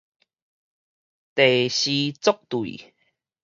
[1.35, 2.95] 題詩作對